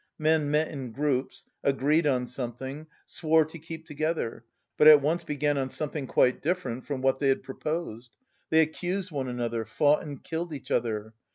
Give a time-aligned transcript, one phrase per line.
[0.17, 4.43] Men met in groups, agreed on something, swore to keep together,
[4.75, 8.15] but at once began on something quite different from what they had proposed.
[8.49, 11.13] They accused one another, fought and killed each other.